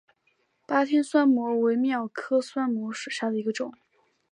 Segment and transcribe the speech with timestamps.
[0.65, 3.71] 巴天酸模为蓼科酸模属下的一个种。